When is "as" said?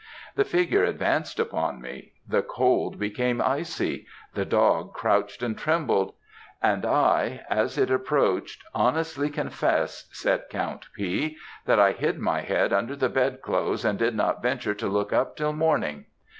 7.51-7.77